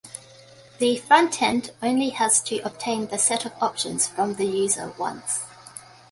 The 0.79 0.99
frontend 0.99 1.69
only 1.83 2.09
has 2.09 2.41
to 2.45 2.57
obtain 2.65 3.05
the 3.05 3.19
set 3.19 3.45
of 3.45 3.53
options 3.61 4.07
from 4.07 4.33
the 4.33 4.45
user 4.47 4.93
once. 4.97 5.43